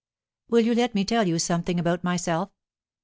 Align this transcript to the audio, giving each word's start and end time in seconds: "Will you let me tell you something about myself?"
"Will 0.49 0.61
you 0.61 0.73
let 0.73 0.95
me 0.95 1.05
tell 1.05 1.27
you 1.27 1.37
something 1.37 1.79
about 1.79 2.03
myself?" 2.03 2.49